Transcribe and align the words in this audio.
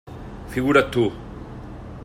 Figura't 0.53 0.91
tu! 0.95 1.05